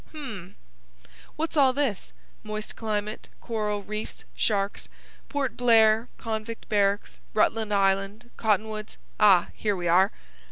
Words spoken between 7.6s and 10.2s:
Island, cottonwoods—Ah, here we are.